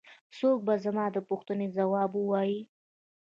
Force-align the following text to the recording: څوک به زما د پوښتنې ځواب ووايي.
څوک 0.37 0.57
به 0.67 0.73
زما 0.85 1.05
د 1.15 1.17
پوښتنې 1.29 1.67
ځواب 1.77 2.11
ووايي. 2.15 2.59